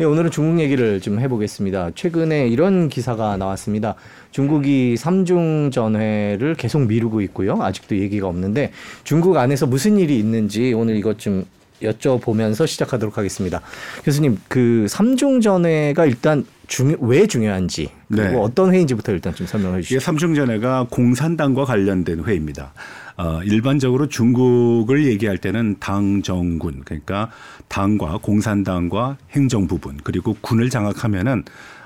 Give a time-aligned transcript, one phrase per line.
[0.00, 1.90] 네, 오늘은 중국 얘기를 좀 해보겠습니다.
[1.94, 3.96] 최근에 이런 기사가 나왔습니다.
[4.30, 7.60] 중국이 삼중 전회를 계속 미루고 있고요.
[7.60, 8.72] 아직도 얘기가 없는데
[9.04, 11.44] 중국 안에서 무슨 일이 있는지 오늘 이것 좀
[11.82, 13.60] 여쭤보면서 시작하도록 하겠습니다.
[14.04, 18.36] 교수님, 그 삼중 전회가 일단 중, 왜 중요한지 그리고 네.
[18.36, 19.96] 어떤 회의인지부터 일단 좀 설명해 주시죠.
[19.96, 22.72] 이게 삼중 전회가 공산당과 관련된 회의입니다.
[23.16, 27.30] 어, 일반적으로 중국을 얘기할 때는 당 정군 그러니까
[27.68, 31.44] 당과 공산당과 행정 부분 그리고 군을 장악하면은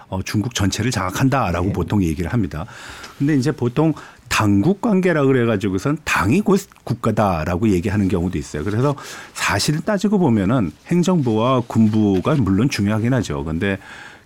[0.08, 1.72] 어, 중국 전체를 장악한다라고 네.
[1.72, 2.66] 보통 얘기를 합니다.
[3.18, 3.94] 근데 이제 보통
[4.28, 8.64] 당국 관계라 그래가지고선 당이 곧 국가다라고 얘기하는 경우도 있어요.
[8.64, 8.94] 그래서
[9.32, 13.44] 사실 따지고 보면은 행정부와 군부가 물론 중요하긴 하죠.
[13.44, 13.78] 근데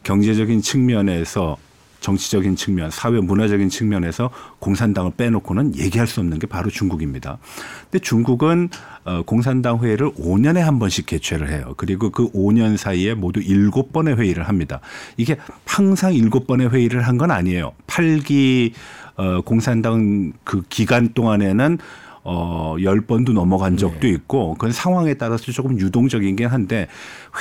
[0.05, 1.57] 경제적인 측면에서
[2.01, 4.30] 정치적인 측면, 사회 문화적인 측면에서
[4.61, 7.38] 공산당을 빼놓고는 얘기할 수 없는 게 바로 중국입니다.
[7.91, 8.69] 근데 중국은
[9.05, 11.74] 어, 공산당 회의를 5년에 한 번씩 개최를 해요.
[11.77, 14.79] 그리고 그 5년 사이에 모두 7번의 회의를 합니다.
[15.16, 17.73] 이게 항상 7번의 회의를 한 건 아니에요.
[17.88, 18.73] 8기
[19.19, 21.79] 어, 공산당 그 기간 동안에는
[22.23, 24.11] 어, 10번도 넘어간 적도 네.
[24.11, 26.87] 있고 그건 상황에 따라서 조금 유동적이긴 한데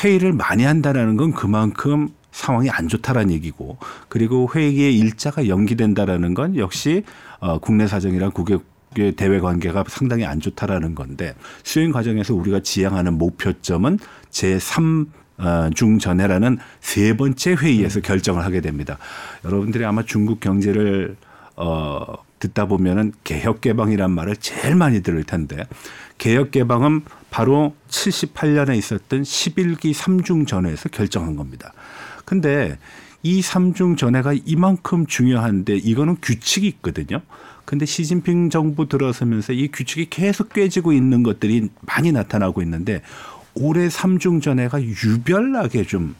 [0.04, 3.78] 회의를 많이 한다라는 건 그만큼 상황이 안 좋다라는 얘기고
[4.10, 7.04] 그리고 회의의 일자가 연기된다라는 건 역시
[7.40, 8.58] 어, 국내 사정이랑 국외
[8.96, 14.00] 의 대외 관계가 상당히 안 좋다라는 건데 수행 과정에서 우리가 지향하는 목표점은
[14.32, 18.98] 제3 어, 중전회라는 세 번째 회의에서 결정을 하게 됩니다.
[19.46, 21.16] 여러분들이 아마 중국 경제를
[21.58, 22.06] 어
[22.40, 25.66] 듣다 보면은 개혁 개방이란 말을 제일 많이 들을 텐데
[26.18, 31.74] 개혁 개방은 바로 78년에 있었던 11기 3중 전회에서 결정한 겁니다.
[32.26, 32.78] 근데
[33.24, 37.22] 이 삼중 전회가 이만큼 중요한데 이거는 규칙이 있거든요.
[37.66, 43.02] 근데 시진핑 정부 들어서면서 이 규칙이 계속 깨지고 있는 것들이 많이 나타나고 있는데
[43.54, 46.16] 올해 삼중 전회가 유별나게 좀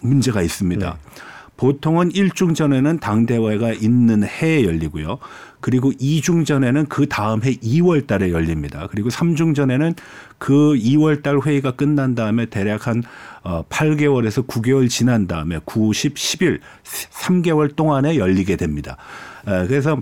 [0.00, 0.90] 문제가 있습니다.
[0.90, 1.22] 네.
[1.62, 5.18] 보통은 일중 전에는 당대회가 있는 해에 열리고요.
[5.60, 8.88] 그리고 이중 전에는 그 다음 해 2월 달에 열립니다.
[8.90, 9.94] 그리고 삼중 전에는
[10.38, 13.04] 그 2월 달 회의가 끝난 다음에 대략 한
[13.44, 18.96] 8개월에서 어, 9개월 지난 다음에 9, 10, 10일 3개월 동안에 열리게 됩니다.
[19.44, 20.00] 그래서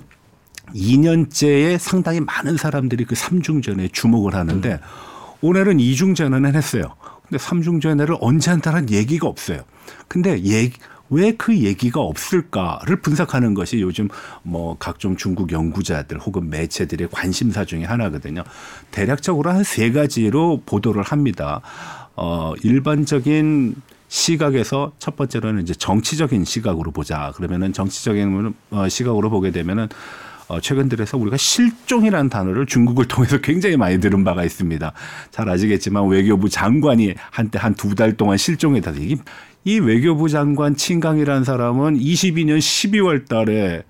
[0.75, 4.78] 2년째에 상당히 많은 사람들이 그 삼중전에 주목을 하는데 음.
[5.43, 6.94] 올해는 이중전에는 했어요.
[7.28, 9.60] 근데 삼중전에를 언제 한다는 얘기가 없어요.
[10.09, 10.78] 근데 얘기
[11.10, 14.09] 왜 그 얘기가 없을까를 분석하는 것이 요즘
[14.43, 18.44] 뭐 각종 중국 연구자들 혹은 매체들의 관심사 중의 하나거든요.
[18.91, 21.60] 대략적으로 한 세 가지로 보도를 합니다.
[22.16, 23.75] 어, 일반적인
[24.09, 27.32] 시각에서 첫 번째로는 이제 정치적인 시각으로 보자.
[27.37, 29.88] 그러면은 정치적인 어, 시각으로 보게 되면은
[30.49, 34.93] 어, 최근 들어서 우리가 실종이라는 단어를 중국을 통해서 굉장히 많이 들은 바가 있습니다.
[35.31, 38.91] 잘 아시겠지만 외교부 장관이 한때 한 두 달 동안 실종했다.
[38.99, 39.16] 이게
[39.65, 43.82] 이 외교부 장관 친강이라는 사람은 22년 12월 달에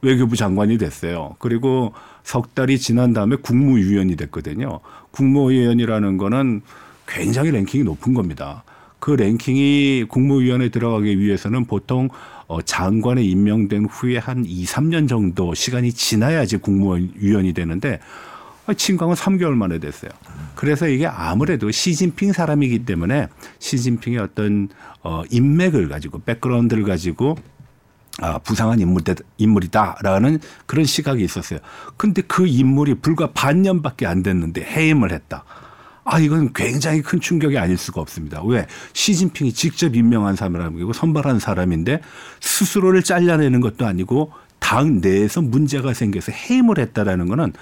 [0.00, 1.36] 외교부 장관이 됐어요.
[1.38, 1.92] 그리고
[2.22, 4.80] 석 달이 지난 다음에 국무위원이 됐거든요.
[5.10, 6.62] 국무위원이라는 거는
[7.06, 8.64] 굉장히 랭킹이 높은 겁니다.
[8.98, 12.08] 그 랭킹이 국무위원회 들어가기 위해서는 보통
[12.46, 18.00] 어, 장관에 임명된 후에 한 2, 3년 정도 시간이 지나야지 국무위원이 되는데
[18.76, 20.10] 친광은 3개월 만에 됐어요.
[20.54, 23.28] 그래서 이게 아무래도 시진핑 사람이기 때문에
[23.58, 24.68] 시진핑의 어떤
[25.02, 27.36] 어 인맥을 가지고 백그라운드를 가지고
[28.20, 29.02] 아, 부상한 인물,
[29.38, 31.58] 인물이다라는 그런 시각이 있었어요.
[31.96, 35.44] 근데 그 인물이 불과 반년밖에 안 됐는데 해임을 했다.
[36.04, 38.42] 아, 이건 굉장히 큰 충격이 아닐 수가 없습니다.
[38.42, 38.66] 왜?
[38.92, 42.00] 시진핑이 직접 임명한 사람이고 선발한 사람인데
[42.40, 47.52] 스스로를 잘라내는 것도 아니고 당 내에서 문제가 생겨서 해임을 했다라는 거는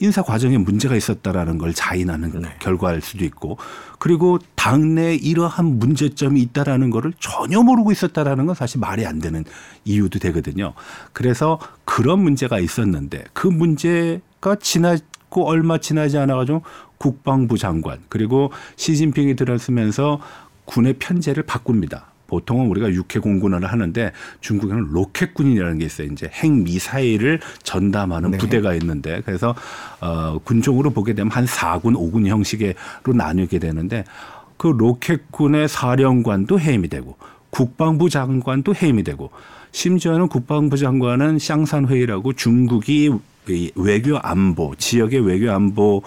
[0.00, 2.48] 인사 과정에 문제가 있었다라는 걸 자인하는 네.
[2.60, 3.58] 결과일 수도 있고
[3.98, 9.44] 그리고 당내 이러한 문제점이 있다라는 거를 전혀 모르고 있었다라는 건 사실 말이 안 되는
[9.84, 10.74] 이유도 되거든요.
[11.12, 16.62] 그래서 그런 문제가 있었는데 그 문제가 지났고 얼마 지나지 않아 가지고
[16.98, 20.20] 국방부 장관 그리고 시진핑이 들었으면서
[20.64, 22.12] 군의 편제를 바꿉니다.
[22.28, 26.06] 보통은 우리가 육해 공군을 하는데 중국에는 로켓군이라는 게 있어요.
[26.12, 28.38] 이제 핵 미사일을 전담하는 네.
[28.38, 29.54] 부대가 있는데 그래서
[30.00, 34.04] 어 군종으로 보게 되면 한 4군, 5군 형식으로 나누게 되는데
[34.56, 37.16] 그 로켓군의 사령관도 해임이 되고
[37.50, 39.30] 국방부 장관도 해임이 되고
[39.72, 43.10] 심지어는 국방부 장관은 샹산 회의라고 중국이
[43.74, 46.02] 외교 안보 지역의 외교 안보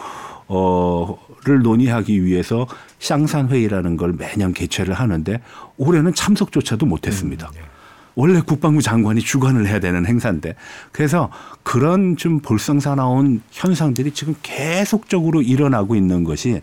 [0.47, 2.67] 어를 논의하기 위해서
[3.01, 5.41] 샹산 회의라는 걸 매년 개최를 하는데
[5.77, 7.47] 올해는 참석조차도 못했습니다.
[7.47, 7.61] 음, 네.
[8.15, 10.55] 원래 국방부 장관이 주관을 해야 되는 행사인데
[10.91, 11.31] 그래서
[11.63, 16.61] 그런 좀 볼썽사나운 현상들이 지금 계속적으로 일어나고 있는 것이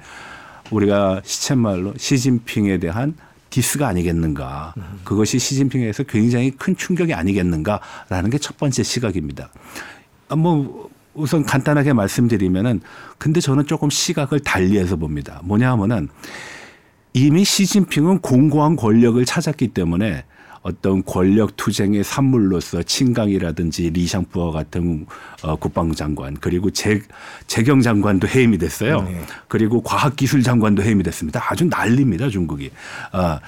[0.70, 3.14] 우리가 시쳇말로 시진핑에 대한
[3.50, 4.74] 디스가 아니겠는가.
[5.04, 9.48] 그것이 시진핑에서 굉장히 큰 충격이 아니겠는가라는 게 첫 번째 시각입니다.
[10.28, 12.80] 아, 뭐 우선 간단하게 말씀드리면은
[13.18, 15.40] 근데 저는 조금 시각을 달리해서 봅니다.
[15.44, 16.08] 뭐냐 하면은
[17.12, 20.24] 이미 시진핑은 공고한 권력을 찾았기 때문에
[20.62, 25.06] 어떤 권력 투쟁의 산물로서 친강이라든지 리샹푸어 같은
[25.42, 27.00] 어, 국방장관 그리고 재,
[27.46, 29.02] 재경 장관도 해임이 됐어요.
[29.02, 29.20] 네.
[29.48, 31.44] 그리고 과학기술 장관도 해임이 됐습니다.
[31.48, 32.70] 아주 난립니다 중국이.
[33.12, 33.40] 아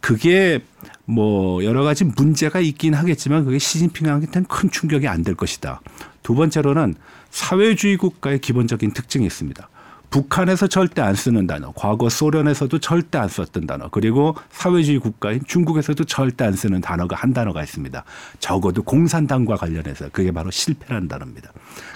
[0.00, 0.60] 그게
[1.06, 5.80] 뭐 여러 가지 문제가 있긴 하겠지만 그게 시진핑한테는 큰 충격이 안 될 것이다.
[6.22, 6.94] 두 번째로는
[7.30, 9.68] 사회주의 국가의 기본적인 특징이 있습니다.
[10.10, 16.04] 북한에서 절대 안 쓰는 단어, 과거 소련에서도 절대 안 썼던 단어, 그리고 사회주의 국가인 중국에서도
[16.04, 18.04] 절대 안 쓰는 단어가 한 단어가 있습니다.
[18.38, 21.50] 적어도 공산당과 관련해서 그게 바로 실패라는 단어입니다.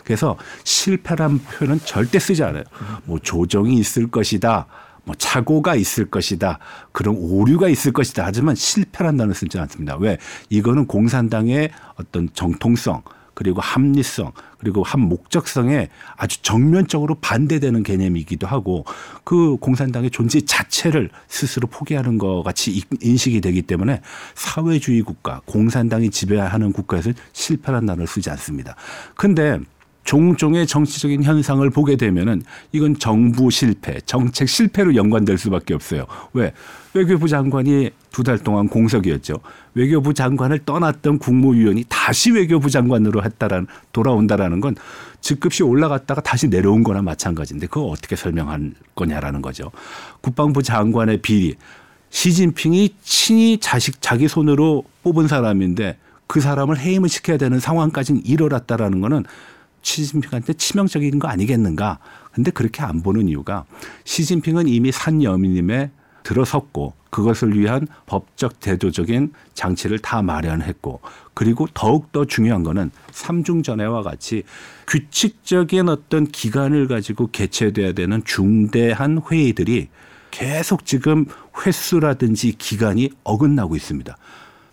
[0.04, 2.64] 그래서 실패란 표현은 절대 쓰지 않아요.
[3.04, 4.66] 뭐 조정이 있을 것이다.
[5.08, 6.58] 뭐 착오가 있을 것이다.
[6.92, 8.26] 그런 오류가 있을 것이다.
[8.26, 9.96] 하지만 실패란 단어를 쓰지 않습니다.
[9.96, 10.18] 왜?
[10.50, 13.02] 이거는 공산당의 어떤 정통성
[13.32, 18.84] 그리고 합리성 그리고 한 목적성에 아주 정면적으로 반대되는 개념이기도 하고
[19.24, 24.02] 그 공산당의 존재 자체를 스스로 포기하는 것 같이 인식이 되기 때문에
[24.34, 28.74] 사회주의 국가 공산당이 지배하는 국가에서 실패란 단어를 쓰지 않습니다.
[29.14, 29.58] 근데
[30.04, 32.42] 종종의 정치적인 현상을 보게 되면은
[32.72, 36.06] 이건 정부 실패, 정책 실패로 연관될 수밖에 없어요.
[36.32, 36.52] 왜?
[36.94, 39.34] 외교부 장관이 두 달 동안 공석이었죠.
[39.74, 44.74] 외교부 장관을 떠났던 국무위원이 다시 외교부 장관으로 했다라는 돌아온다라는 건
[45.20, 49.70] 즉급시 올라갔다가 다시 내려온 거나 마찬가지인데 그거 어떻게 설명할 거냐라는 거죠.
[50.20, 51.54] 국방부 장관의 비리
[52.10, 59.24] 시진핑이 친히 자식 자기 손으로 뽑은 사람인데 그 사람을 해임을 시켜야 되는 상황까지 이르렀다라는 거는
[59.82, 61.98] 시진핑한테 치명적인 거 아니겠는가.
[62.32, 63.64] 근데 그렇게 안 보는 이유가
[64.04, 65.90] 시진핑은 이미 산여민임에
[66.22, 71.00] 들어섰고 그것을 위한 법적 제도적인 장치를 다 마련했고
[71.32, 74.42] 그리고 더욱더 중요한 거는 삼중전회와 같이
[74.86, 79.88] 규칙적인 어떤 기간을 가지고 개최돼야 되는 중대한 회의들이
[80.30, 81.24] 계속 지금
[81.64, 84.16] 횟수라든지 기간이 어긋나고 있습니다.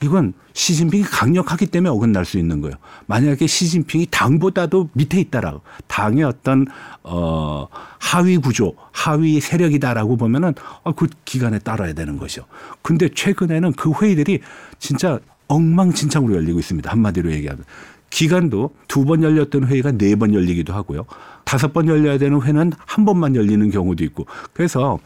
[0.03, 2.75] 이건 시진핑이 강력하기 때문에 어긋날 수 있는 거예요.
[3.07, 6.65] 만약에 시진핑이 당보다도 밑에 있다라고 당의 어떤
[7.03, 7.67] 어
[7.99, 10.53] 하위 구조, 하위 세력이다라고 보면은
[10.83, 12.45] 어, 그 기간에 따라야 되는 거죠.
[12.81, 14.39] 근데 최근에는 그 회의들이
[14.79, 16.89] 진짜 엉망진창으로 열리고 있습니다.
[16.91, 17.63] 한마디로 얘기하면.
[18.09, 21.05] 기간도 두 번 열렸던 회의가 네 번 열리기도 하고요.
[21.43, 24.25] 다섯 번 열려야 되는 회는 한 번만 열리는 경우도 있고.
[24.53, 24.99] 그래서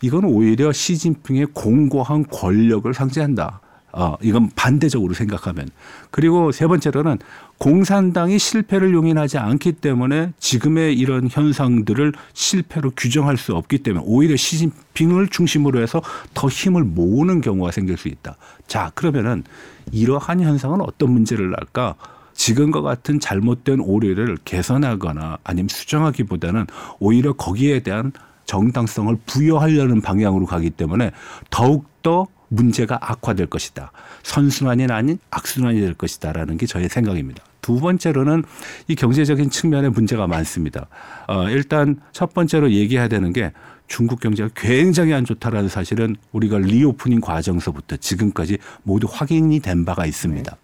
[0.00, 3.60] 이건 오히려 시진핑의 공고한 권력을 상징한다.
[3.92, 5.68] 어, 이건 반대적으로 생각하면.
[6.10, 7.18] 그리고 세 번째로는
[7.58, 15.28] 공산당이 실패를 용인하지 않기 때문에 지금의 이런 현상들을 실패로 규정할 수 없기 때문에 오히려 시진핑을
[15.28, 16.02] 중심으로 해서
[16.34, 18.36] 더 힘을 모으는 경우가 생길 수 있다.
[18.66, 19.42] 자, 그러면은
[19.90, 21.94] 이러한 현상은 어떤 문제를 날까?
[22.34, 26.66] 지금과 같은 잘못된 오류를 개선하거나 아니면 수정하기보다는
[27.00, 28.12] 오히려 거기에 대한
[28.44, 31.10] 정당성을 부여하려는 방향으로 가기 때문에
[31.50, 33.92] 더욱더 문제가 악화될 것이다.
[34.22, 37.42] 선순환이 아닌 악순환이 될 것이다라는 게 저의 생각입니다.
[37.60, 38.44] 두 번째로는
[38.86, 40.86] 이 경제적인 측면에 문제가 많습니다.
[41.26, 43.52] 어, 일단 첫 번째로 얘기해야 되는 게
[43.88, 50.56] 중국 경제가 굉장히 안 좋다라는 사실은 우리가 reopening 과정서부터 지금까지 모두 확인이 된 바가 있습니다.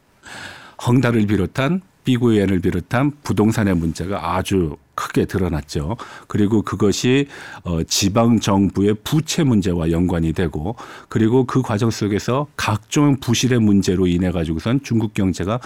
[0.86, 5.96] 헝다를 비롯한 비구엔을 비롯한 부동산의 문제가 아주 크게 드러났죠.
[6.28, 7.26] 그리고 그것이
[7.62, 10.76] 어 지방 정부의 부채 문제와 연관이 되고
[11.08, 15.60] 그리고 그 과정 속에서 각종 부실의 문제로 인해 가지고선 중국 경제가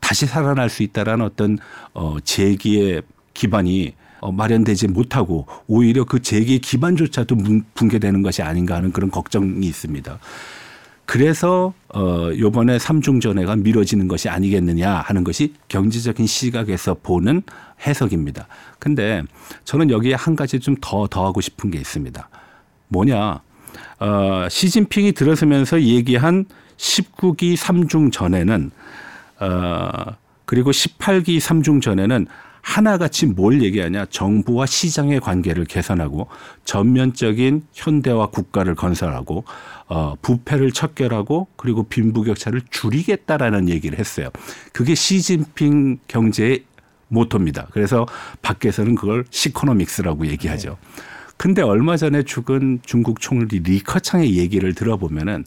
[0.00, 1.58] 다시 살아날 수 있다라는 어떤
[1.92, 3.02] 어 재기의
[3.32, 7.36] 기반이 어, 마련되지 못하고 오히려 그 재기 기반조차도
[7.74, 10.18] 붕괴되는 것이 아닌가 하는 그런 걱정이 있습니다.
[11.06, 17.42] 그래서 어 요번에 삼중 전회가 미뤄지는 것이 아니겠느냐 하는 것이 경제적인 시각에서 보는
[17.86, 18.48] 해석입니다.
[18.78, 19.22] 근데
[19.64, 22.28] 저는 여기에 한 가지 좀 더 더하고 싶은 게 있습니다.
[22.88, 23.40] 뭐냐?
[24.00, 26.46] 어 시진핑이 들어서면서 얘기한
[26.76, 28.70] 19기 삼중 전회는
[29.40, 29.90] 어
[30.46, 32.26] 그리고 18기 삼중 전회는
[32.64, 36.28] 하나같이 뭘 얘기하냐 정부와 시장의 관계를 개선하고
[36.64, 39.44] 전면적인 현대화 국가를 건설하고
[39.86, 44.30] 어, 부패를 척결하고 그리고 빈부격차를 줄이겠다라는 얘기를 했어요.
[44.72, 46.64] 그게 시진핑 경제의
[47.08, 47.68] 모토입니다.
[47.70, 48.06] 그래서
[48.40, 50.78] 밖에서는 그걸 시코노믹스라고 얘기하죠.
[51.36, 55.44] 근데 얼마 전에 죽은 중국 총리 리커창의 얘기를 들어보면은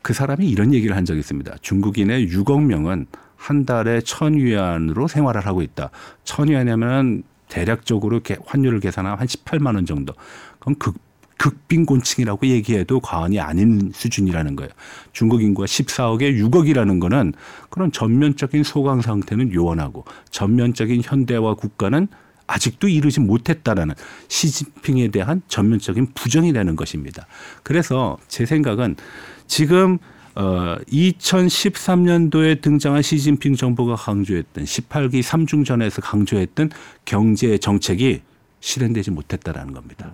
[0.00, 1.56] 그 사람이 이런 얘기를 한 적이 있습니다.
[1.60, 3.06] 중국인의 6억 명은
[3.44, 5.90] 한 달에 천 위안으로 생활을 하고 있다.
[6.24, 10.14] 천 위안이면 대략적으로 환율을 계산하면 한 18만 원 정도.
[10.58, 10.92] 그럼 그
[11.36, 14.70] 극빈곤층이라고 얘기해도 과언이 아닌 수준이라는 거예요.
[15.12, 17.34] 중국 인구가 14억에 6억이라는 거는
[17.68, 22.08] 그런 전면적인 소강 상태는 요원하고 전면적인 현대화 국가는
[22.46, 23.94] 아직도 이르지 못했다라는
[24.28, 27.26] 시진핑에 대한 전면적인 부정이 되는 것입니다.
[27.62, 28.96] 그래서 제 생각은
[29.46, 29.98] 지금
[30.36, 36.70] 어 2013년도에 등장한 시진핑 정부가 강조했던 18기 삼중전에서 강조했던
[37.04, 38.22] 경제 정책이
[38.60, 40.12] 실현되지 못했다라는 겁니다.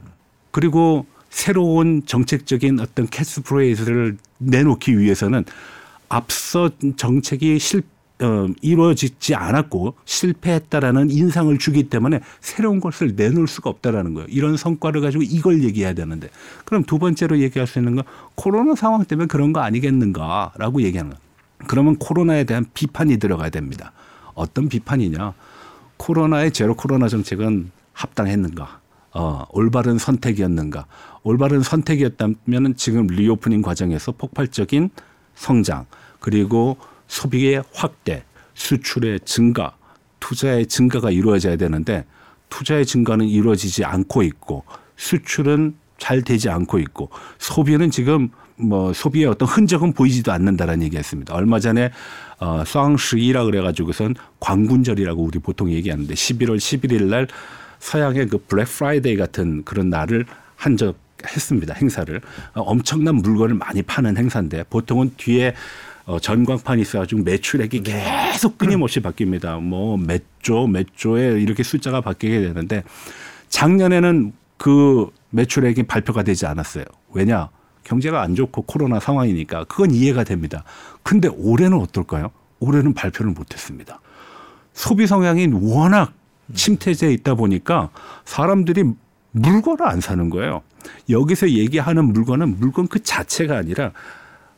[0.50, 5.44] 그리고 새로운 정책적인 어떤 캐스프레이즈를 내놓기 위해서는
[6.08, 7.82] 앞서 정책이 실 어,
[8.60, 14.28] 이루어지지 않았고 실패했다라는 인상을 주기 때문에 새로운 것을 내놓을 수가 없다라는 거예요.
[14.30, 16.28] 이런 성과를 가지고 이걸 얘기해야 되는데
[16.64, 21.20] 그럼 두 번째로 얘기할 수 있는 건 코로나 상황 때문에 그런 거 아니겠는가라고 얘기하는 거예요.
[21.66, 23.92] 그러면 코로나에 대한 비판이 들어가야 됩니다.
[24.34, 25.34] 어떤 비판이냐?
[25.96, 28.80] 코로나의 제로 코로나 정책은 합당했는가?
[29.12, 30.86] 어, 올바른 선택이었는가?
[31.22, 34.90] 올바른 선택이었다면 지금 reopening 과정에서 폭발적인
[35.34, 35.86] 성장
[36.20, 36.76] 그리고
[37.10, 38.22] 소비의 확대,
[38.54, 39.76] 수출의 증가,
[40.20, 42.04] 투자의 증가가 이루어져야 되는데
[42.48, 44.64] 투자의 증가는 이루어지지 않고 있고
[44.96, 51.34] 수출은 잘 되지 않고 있고 소비는 지금 뭐 소비의 어떤 흔적은 보이지도 않는다라는 얘기했습니다.
[51.34, 51.90] 얼마 전에
[52.38, 57.26] 어 双十一라 그래가지고선 광군절이라고 우리 보통 얘기하는데 11월 11일 날
[57.80, 60.26] 서양의 그 Black Friday 같은 그런 날을
[60.56, 61.74] 한 적 했습니다.
[61.74, 62.20] 행사를
[62.54, 65.54] 어, 엄청난 물건을 많이 파는 행사인데 보통은 뒤에
[66.10, 69.60] 어, 전광판이 있어가지고 매출액이 계속 끊임없이 바뀝니다.
[69.62, 72.82] 뭐 몇 조, 몇 조에 이렇게 숫자가 바뀌게 되는데
[73.48, 76.84] 작년에는 그 매출액이 발표가 되지 않았어요.
[77.12, 77.48] 왜냐?
[77.84, 80.64] 경제가 안 좋고 코로나 상황이니까 그건 이해가 됩니다.
[81.04, 82.32] 근데 올해는 어떨까요?
[82.58, 84.00] 올해는 발표를 못했습니다.
[84.72, 86.12] 소비 성향이 워낙
[86.52, 87.90] 침체돼 있다 보니까
[88.24, 88.82] 사람들이
[89.30, 90.62] 물건을 안 사는 거예요.
[91.08, 93.92] 여기서 얘기하는 물건은 물건 그 자체가 아니라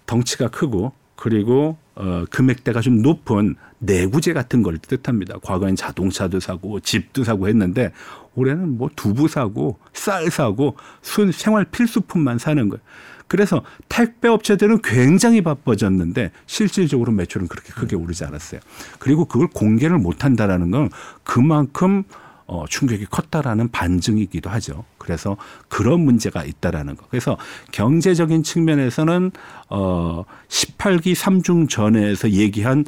[0.06, 0.92] 덩치가 크고
[1.22, 5.38] 그리고 어, 금액대가 좀 높은 내구재 같은 걸 뜻합니다.
[5.40, 7.92] 과거엔 자동차도 사고 집도 사고 했는데
[8.34, 12.82] 올해는 뭐 두부 사고 쌀 사고 순 생활 필수품만 사는 거예요.
[13.28, 18.60] 그래서 택배 업체들은 굉장히 바빠졌는데 실질적으로 매출은 그렇게 크게 오르지 않았어요.
[18.98, 20.90] 그리고 그걸 공개를 못 한다라는 건
[21.22, 22.02] 그만큼
[22.46, 24.84] 어, 충격이 컸다라는 반증이기도 하죠.
[24.98, 25.36] 그래서
[25.68, 27.06] 그런 문제가 있다라는 거.
[27.10, 27.36] 그래서
[27.72, 29.30] 경제적인 측면에서는
[29.70, 32.84] 어, 18기 3중 전에서 얘기한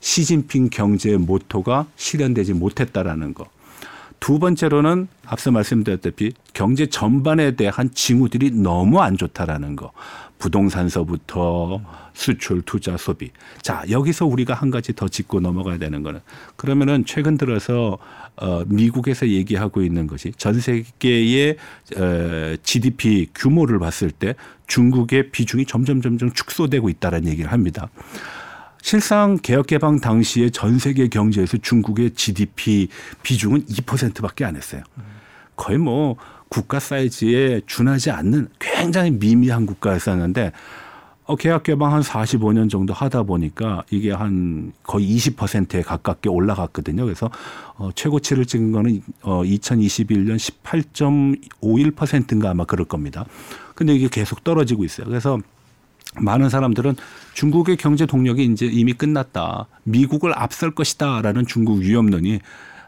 [0.00, 3.46] 시진핑 경제의 모토가 실현되지 못했다라는 거.
[4.18, 9.92] 두 번째로는 앞서 말씀드렸다시피 경제 전반에 대한 징후들이 너무 안 좋다라는 거.
[10.38, 11.80] 부동산서부터
[12.12, 13.30] 수출, 투자, 소비.
[13.62, 16.20] 자, 여기서 우리가 한 가지 더 짚고 넘어가야 되는 거는
[16.56, 17.98] 그러면은 최근 들어서
[18.36, 21.56] 어 미국에서 얘기하고 있는 것이 전 세계의
[21.96, 24.34] 어 GDP 규모를 봤을 때
[24.66, 27.88] 중국의 비중이 점점 점점 축소되고 있다라는 얘기를 합니다.
[28.80, 32.88] 실상 개혁 개방 당시에 전 세계 경제에서 중국의 GDP
[33.22, 34.82] 비중은 2%밖에 안 했어요.
[35.56, 36.16] 거의 뭐
[36.48, 40.52] 국가 사이즈에 준하지 않는 굉장히 미미한 국가였었는데
[41.32, 47.04] 어, 계약 개방 한 45년 정도 하다 보니까 이게 한 거의 20%에 가깝게 올라갔거든요.
[47.04, 47.30] 그래서
[47.76, 53.24] 어, 최고치를 찍은 거는 어, 2021년 18.51%인가 아마 그럴 겁니다.
[53.74, 55.06] 근데 이게 계속 떨어지고 있어요.
[55.06, 55.38] 그래서
[56.20, 56.96] 많은 사람들은
[57.32, 59.68] 중국의 경제 동력이 이제 이미 끝났다.
[59.84, 62.40] 미국을 앞설 것이다라는 중국 위험론이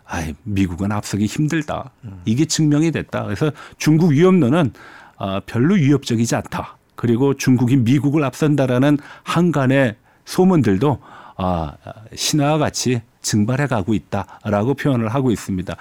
[0.05, 1.93] 아이, 미국은 앞서기 힘들다.
[2.27, 3.25] 이게 증명이 됐다.
[3.25, 4.75] 그래서 중국 위험론은
[5.17, 6.77] 아, 별로 위협적이지 않다.
[7.05, 9.95] 그리고 중국이 미국을 앞선다라는 한간의
[10.25, 10.99] 소문들도
[11.37, 11.75] 아,
[12.15, 15.77] 신화와 같이 증발해 가고 있다라고 표현을 하고 있습니다.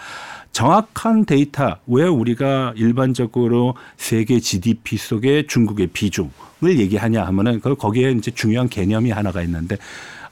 [0.52, 8.30] 정확한 데이터 왜 우리가 일반적으로 세계 GDP 속에 중국의 비중을 얘기하냐 하면은 그 거기에 이제
[8.30, 9.78] 중요한 개념이 하나가 있는데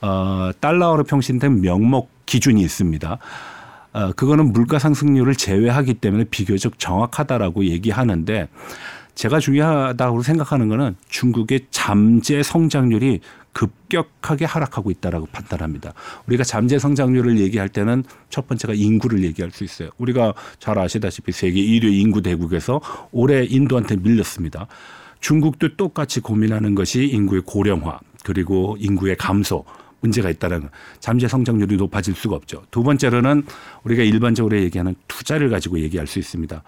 [0.02, 3.18] 어 달러로 평신된 명목 기준이 있습니다.
[3.94, 8.50] 어 그거는 물가 상승률을 제외하기 때문에 비교적 정확하다라고 얘기하는데
[9.22, 13.20] 제가 중요하다고 생각하는 거는 중국의 잠재 성장률이
[13.54, 15.94] 급격하게 하락하고 있다라고 판단합니다.
[16.26, 19.90] 우리가 잠재 성장률을 얘기할 때는 첫 번째가 인구를 얘기할 수 있어요.
[20.00, 24.66] 우리가 잘 아시다시피 세계 1위 인구 대국에서 올해 인도한테 밀렸습니다.
[25.20, 29.66] 중국도 똑같이 고민하는 것이 인구의 고령화 그리고 인구의 감소
[30.00, 32.64] 문제가 있다는 잠재 성장률이 높아질 수가 없죠.
[32.72, 33.44] 두 번째로는
[33.84, 36.64] 우리가 일반적으로 얘기하는 투자를 가지고 얘기할 수 있습니다.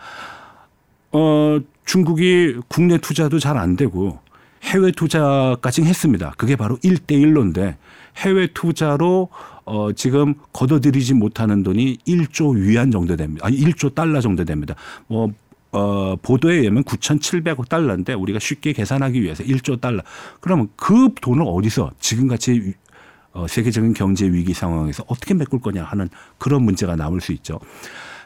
[1.14, 4.20] 어, 중국이 국내 투자도 잘 안 되고
[4.64, 6.34] 해외 투자까지 했습니다.
[6.38, 7.76] 그게 바로 1대1로인데
[8.18, 9.30] 해외 투자로
[9.66, 13.46] 어 지금 걷어들이지 못하는 돈이 1조 위안 정도 됩니다.
[13.46, 14.76] 아니 1조 달러 정도 됩니다.
[15.08, 15.32] 뭐
[15.72, 20.02] 어, 보도에 의하면 9,700억 달러인데 우리가 쉽게 계산하기 위해서 1조 달러.
[20.40, 22.76] 그러면 그 돈을 어디서 지금같이
[23.32, 27.60] 어, 세계적인 경제 위기 상황에서 어떻게 메꿀 거냐 하는 그런 문제가 남을 수 있죠.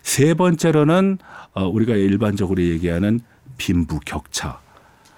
[0.04, 1.20] 세 번째로는
[1.54, 3.22] 어, 우리가 일반적으로 얘기하는
[3.58, 4.60] 빈부 격차.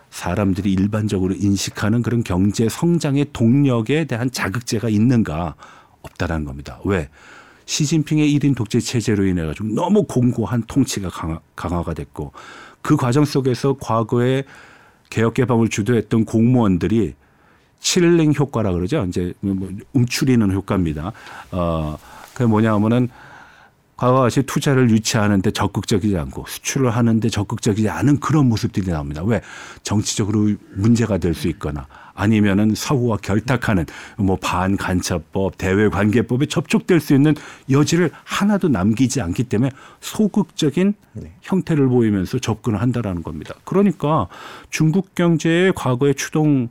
[0.09, 5.55] 사람들이 일반적으로 인식하는 그런 경제 성장의 동력에 대한 자극제가 있는가
[6.01, 6.79] 없다라는 겁니다.
[6.83, 7.09] 왜?
[7.65, 12.31] 시진핑의 1인 독재 체제로 인해 가지고 너무 공고한 통치가 강화, 강화가 됐고
[12.81, 14.43] 그 과정 속에서 과거에
[15.12, 17.13] 개혁 개방을 주도했던 공무원들이
[17.79, 19.05] 칠링 효과라 그러죠.
[19.07, 21.12] 이제 뭐 움츠리는 효과입니다.
[21.51, 21.98] 어,
[22.33, 23.09] 그게 뭐냐 하면은
[24.00, 29.24] 과거와 같이 투자를 유치하는데 적극적이지 않고 수출을 하는데 적극적이지 않은 그런 모습들이 나옵니다.
[29.25, 29.41] 왜?
[29.84, 33.86] 정치적으로 문제가 될 수 있거나 아니면은 서구와 결탁하는
[34.18, 37.34] 뭐 반간첩법, 대외관계법에 접촉될 수 있는
[37.70, 41.34] 여지를 하나도 남기지 않기 때문에 소극적인 네.
[41.41, 43.56] 형태를 보이면서 접근을 한다라는 겁니다.
[43.63, 44.27] 그러니까
[44.70, 46.70] 중국 경제의 과거의 추동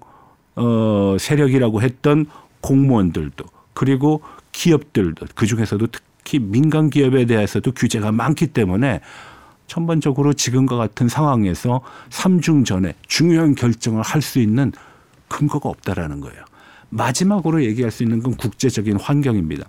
[0.56, 2.26] 어 세력이라고 했던
[2.61, 3.44] 공무원들도
[3.75, 9.00] 그리고 기업들도 그 중에서도 특 특히 민간 기업에 대해서도 규제가 많기 때문에
[9.66, 11.80] 천번적으로 지금과 같은 상황에서
[12.11, 14.73] 삼중 전에 중요한 결정을 할 수 있는
[15.28, 16.44] 근거가 없다라는 거예요.
[16.90, 19.66] 마지막으로 얘기할 수 있는 건 국제적인 환경입니다.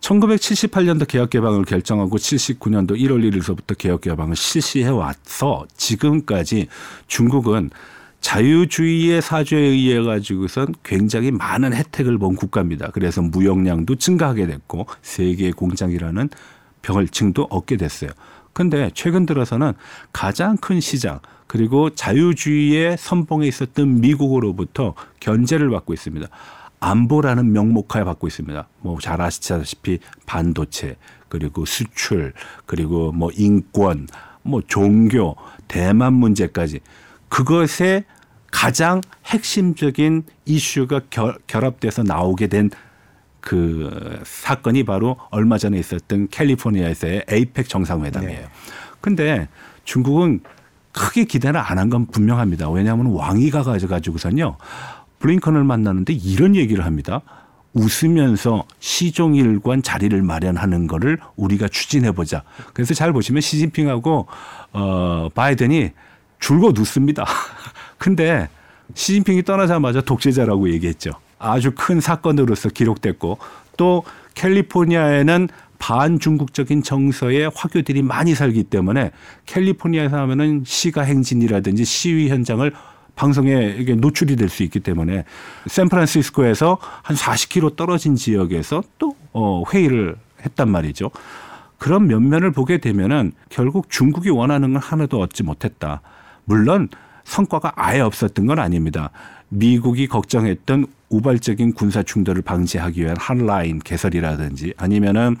[0.00, 6.68] 1978년도 개혁 개방을 결정하고 79년도 1월 1일서부터 개혁 개방을 실시해 와서 지금까지
[7.08, 7.70] 중국은
[8.20, 12.90] 자유주의의 사주에 의해 가지고선 굉장히 많은 혜택을 본 국가입니다.
[12.92, 16.28] 그래서 무역량도 증가하게 됐고 세계 공장이라는
[16.82, 18.10] 병을증도 얻게 됐어요.
[18.52, 19.72] 근데 최근 들어서는
[20.12, 26.28] 가장 큰 시장 그리고 자유주의의 선봉에 있었던 미국으로부터 견제를 받고 있습니다.
[26.80, 28.68] 안보라는 명목하에 받고 있습니다.
[28.80, 30.96] 뭐 잘 아시다시피 반도체
[31.28, 32.32] 그리고 수출
[32.66, 34.08] 그리고 뭐 인권
[34.42, 35.36] 뭐 종교
[35.68, 36.80] 대만 문제까지
[37.30, 38.04] 그것에
[38.52, 42.68] 가장 핵심적인 이슈가 결, 합돼서 나오게 된
[43.40, 48.38] 그 사건이 바로 얼마 전에 있었던 캘리포니아에서의 에이펙 정상회담이에요.
[48.40, 48.48] 네.
[49.00, 49.48] 근데
[49.84, 50.40] 중국은
[50.92, 52.68] 크게 기대를 안 한 건 분명합니다.
[52.70, 54.58] 왜냐하면 왕이 가가지고선요
[55.20, 57.22] 블링컨을 만나는데 이런 얘기를 합니다.
[57.72, 62.42] 웃으면서 시종일관 자리를 마련하는 거를 우리가 추진해 보자.
[62.74, 64.26] 그래서 잘 보시면 시진핑하고
[64.72, 65.92] 어 바이든이
[66.40, 67.24] 줄곧 웃습니다.
[67.98, 68.48] 근데
[68.94, 71.12] 시진핑이 떠나자마자 독재자라고 얘기했죠.
[71.38, 73.38] 아주 큰 사건으로서 기록됐고
[73.76, 74.02] 또
[74.34, 75.48] 캘리포니아에는
[75.78, 79.12] 반중국적인 정서의 화교들이 많이 살기 때문에
[79.46, 82.70] 캘리포니아에서 하면은 시가 행진이라든지 시위 현장을
[83.16, 85.24] 방송에 이게 노출이 될 수 있기 때문에
[85.66, 91.10] 샌프란시스코에서 한 40km 떨어진 지역에서 또 어, 회의를 했단 말이죠.
[91.78, 96.02] 그런 면면을 보게 되면은 결국 중국이 원하는 건 하나도 얻지 못했다.
[96.50, 96.88] 물론
[97.22, 99.10] 성과가 아예 없었던 건 아닙니다.
[99.50, 105.36] 미국이 걱정했던 우발적인 군사 충돌을 방지하기 위한 한라인 개설이라든지 아니면은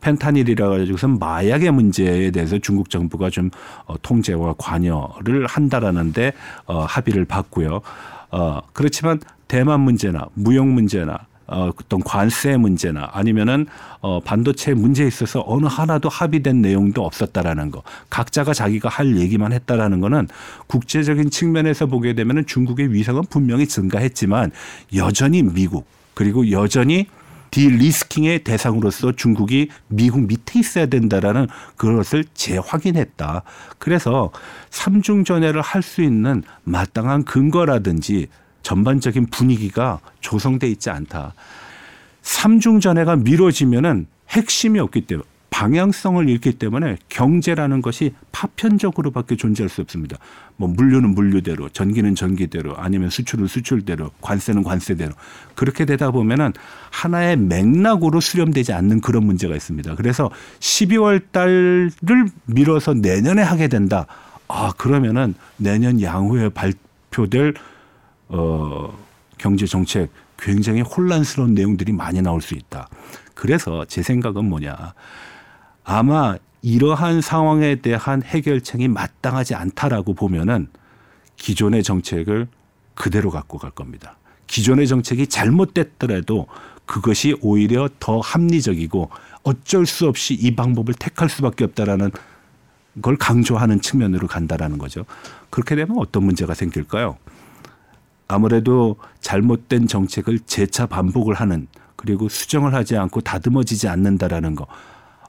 [0.00, 3.50] 펜타닐이라 가지고서 마약의 문제에 대해서 중국 정부가 좀
[3.84, 6.32] 어, 통제와 관여를 한다라는데
[6.64, 7.82] 어, 합의를 봤고요.
[8.30, 13.66] 어, 그렇지만 대만 문제나 무역 문제나 어, 어떤 관세 문제나 아니면은
[14.00, 17.82] 어, 반도체 문제에 있어서 어느 하나도 합의된 내용도 없었다라는 거.
[18.10, 20.28] 각자가 자기가 할 얘기만 했다라는 거는
[20.66, 24.50] 국제적인 측면에서 보게 되면은 중국의 위상은 분명히 증가했지만
[24.94, 27.06] 여전히 미국 그리고 여전히
[27.50, 33.42] 디리스킹의 대상으로서 중국이 미국 밑에 있어야 된다라는 그것을 재확인했다.
[33.78, 34.30] 그래서
[34.70, 38.26] 삼중 전해를 할 수 있는 마땅한 근거라든지
[38.66, 41.34] 전반적인 분위기가 조성돼 있지 않다.
[42.22, 50.18] 삼중 전해가 미뤄지면은 핵심이 없기 때문에 방향성을 잃기 때문에 경제라는 것이 파편적으로밖에 존재할 수 없습니다.
[50.56, 55.12] 뭐 물류는 물류대로, 전기는 전기대로, 아니면 수출은 수출대로, 관세는 관세대로
[55.54, 56.52] 그렇게 되다 보면은
[56.90, 59.94] 하나의 맥락으로 수렴되지 않는 그런 문제가 있습니다.
[59.94, 61.92] 그래서 12월 달을
[62.46, 64.06] 미뤄서 내년에 하게 된다.
[64.48, 67.54] 아 그러면은 내년 양후에 발표될
[68.28, 68.96] 어,
[69.38, 72.88] 경제 정책 굉장히 혼란스러운 내용들이 많이 나올 수 있다.
[73.34, 74.94] 그래서 제 생각은 뭐냐.
[75.84, 80.68] 아마 이러한 상황에 대한 해결책이 마땅하지 않다라고 보면은
[81.36, 82.48] 기존의 정책을
[82.94, 84.16] 그대로 갖고 갈 겁니다.
[84.46, 86.46] 기존의 정책이 잘못됐더라도
[86.86, 89.10] 그것이 오히려 더 합리적이고
[89.42, 92.10] 어쩔 수 없이 이 방법을 택할 수밖에 없다라는
[93.02, 95.04] 걸 강조하는 측면으로 간다라는 거죠.
[95.50, 97.18] 그렇게 되면 어떤 문제가 생길까요?
[98.28, 104.66] 아무래도 잘못된 정책을 재차 반복을 하는 그리고 수정을 하지 않고 다듬어지지 않는다라는 거.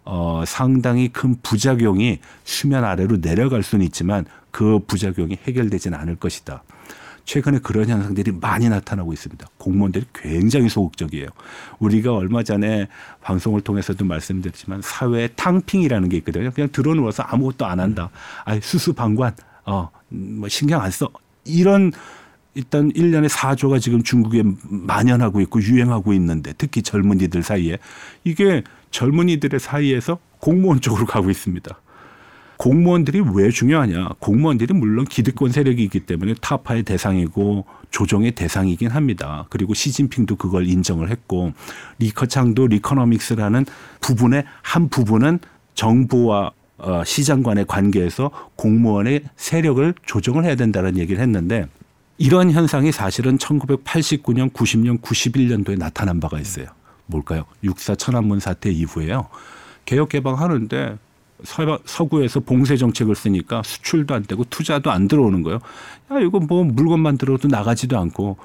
[0.04, 6.64] 어, 상당히 큰 부작용이 수면 아래로 내려갈 수는 있지만 그 부작용이 해결되지는 않을 것이다.
[7.26, 9.46] 최근에 그런 현상들이 많이 나타나고 있습니다.
[9.58, 11.28] 공무원들이 굉장히 소극적이에요.
[11.80, 12.88] 우리가 얼마 전에
[13.22, 16.52] 방송을 통해서도 말씀드렸지만 사회에 탕핑이라는 게 있거든요.
[16.52, 18.10] 그냥 들어누워서 아무것도 안 한다.
[18.46, 21.10] 아, 수수방관, 어, 뭐 신경 안 써.
[21.44, 21.92] 이런
[22.58, 27.78] 일단 일년에 4조가 지금 중국에 만연하고 있고 유행하고 있는데 특히 젊은이들 사이에
[28.24, 31.80] 이게 젊은이들의 사이에서 공무원 쪽으로 가고 있습니다.
[32.58, 34.10] 공무원들이 왜 중요하냐?
[34.18, 39.46] 공무원들이 물론 기득권 세력이 있기 때문에 타파의 대상이고 조정의 대상이긴 합니다.
[39.52, 41.54] 그리고 시진핑도 그걸 인정을 했고
[42.00, 43.68] 리커창도 리커너믹스라는
[44.02, 45.40] 부분의 한 부분은
[45.76, 51.68] 정부와 어, 시장 간의 관계에서 공무원의 세력을 조정을 해야 된다는 얘기를 했는데
[52.18, 56.66] 이런 현상이 사실은 1989년, 90년, 91년도에 나타난 바가 있어요.
[57.06, 57.46] 뭘까요?
[57.64, 59.28] 육사 천안문 사태 이후에요.
[59.86, 60.98] 개혁 개방하는데
[61.86, 65.60] 서구에서 봉쇄 정책을 쓰니까 수출도 안 되고 투자도 안 들어오는 거예요.
[66.12, 68.38] 야, 이거 뭐 물건만 들어도 나가지도 않고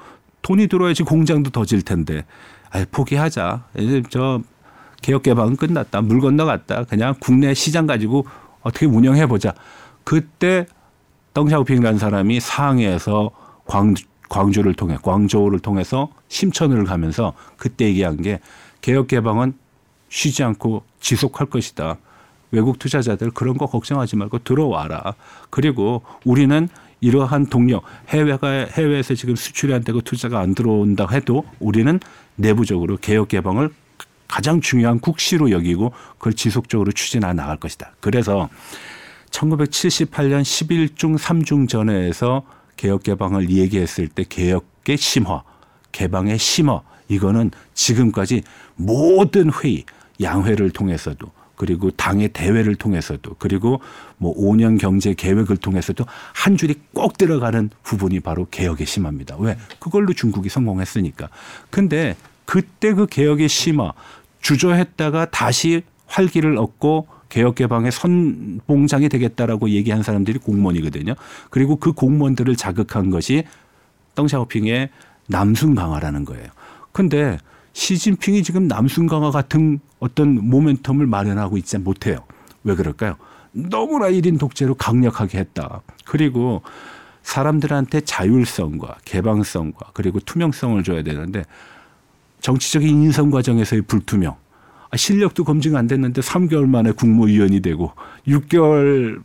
[0.43, 2.25] 돈이 들어야지 공장도 더 질 텐데.
[2.69, 3.65] 아, 포기하자.
[3.79, 4.41] 이제 저
[5.01, 6.01] 개혁 개방은 끝났다.
[6.01, 6.83] 물 건너갔다.
[6.83, 8.27] 그냥 국내 시장 가지고
[8.61, 9.53] 어떻게 운영해 보자.
[10.03, 10.67] 그때
[11.33, 13.31] 덩샤오핑이라는 사람이 상해에서
[13.65, 13.93] 광,
[14.29, 18.39] 광주를 통해 광저우를 통해서 심천을 가면서 그때 얘기한 게
[18.81, 19.53] 개혁 개방은
[20.09, 21.97] 쉬지 않고 지속할 것이다.
[22.51, 25.15] 외국 투자자들 그런 거 걱정하지 말고 들어와라.
[25.49, 26.69] 그리고 우리는
[27.01, 31.99] 이러한 동력 해외가 해외에서 지금 수출이 안 되고 투자가 안 들어온다 해도 우리는
[32.35, 33.69] 내부적으로 개혁 개방을
[34.27, 37.93] 가장 중요한 국시로 여기고 그걸 지속적으로 추진해 나갈 것이다.
[37.99, 38.49] 그래서
[39.31, 42.43] 1978년 11중 3중 전회에서
[42.77, 45.43] 개혁 개방을 얘기했을 때 개혁의 심화,
[45.91, 48.43] 개방의 심화 이거는 지금까지
[48.75, 49.83] 모든 회의
[50.21, 53.79] 양회를 통해서도 그리고 당의 대회를 통해서도 그리고
[54.17, 59.37] 뭐 5년 경제 계획을 통해서도 한 줄이 꼭 들어가는 부분이 바로 개혁의 심화입니다.
[59.39, 59.57] 왜?
[59.79, 61.29] 그걸로 중국이 성공했으니까.
[61.69, 63.93] 근데 그때 그 개혁의 심화
[64.41, 71.15] 주저했다가 다시 활기를 얻고 개혁 개방의 선봉장이 되겠다라고 얘기한 사람들이 공무원이거든요.
[71.49, 73.43] 그리고 그 공무원들을 자극한 것이
[74.13, 74.89] 덩샤오핑의
[75.29, 76.45] 남순 강화라는 거예요.
[76.91, 77.39] 근데
[77.71, 82.19] 시진핑이 지금 남순 강화 같은 어떤 모멘텀을 마련하고 있지 못해요.
[82.63, 83.15] 왜 그럴까요?
[83.51, 85.81] 너무나 일인 독재로 강력하게 했다.
[86.05, 86.61] 그리고
[87.23, 91.45] 사람들한테 자율성과 개방성과 그리고 투명성을 줘야 되는데
[92.41, 94.42] 정치적인 인선 과정에서의 불투명 아,
[94.95, 97.91] 실력도 검증 안 됐는데 3개월 만에 국무위원이 되고
[98.27, 99.21] 6개월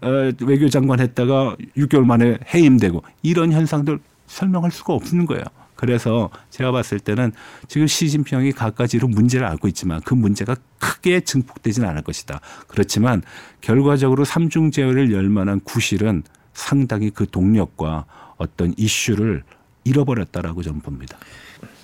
[0.00, 0.08] 어,
[0.40, 5.44] 외교장관 했다가 6개월 만에 해임되고 이런 현상들 설명할 수가 없는 거예요.
[5.76, 7.32] 그래서 제가 봤을 때는
[7.66, 12.40] 지금 시진핑이 갖가지로 문제를 알고 있지만 그 문제가 크게 증폭되지는 않을 것이다.
[12.68, 13.22] 그렇지만
[13.60, 16.22] 결과적으로 삼중 제어를 열 만한 구실은
[16.54, 18.04] 상당히 그 동력과
[18.36, 19.42] 어떤 이슈를
[19.84, 21.18] 잃어버렸다라고 저는 봅니다.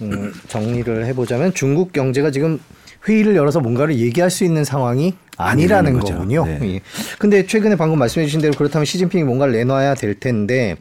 [0.03, 2.61] 음, 정리를 해보자면 중국 경제가 지금
[3.07, 6.45] 회의를 열어서 뭔가를 얘기할 수 있는 상황이 아니라는 거군요.
[6.45, 6.59] 네.
[6.63, 6.81] 예.
[7.19, 10.77] 근데 최근에 방금 말씀해 주신 대로 그렇다면 시진핑이 뭔가를 내놔야 될 텐데